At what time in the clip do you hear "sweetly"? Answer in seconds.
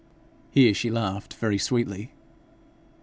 1.59-2.09